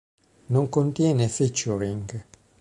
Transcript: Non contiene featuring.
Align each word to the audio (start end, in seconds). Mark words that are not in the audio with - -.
Non 0.47 0.67
contiene 0.67 1.27
featuring. 1.29 2.25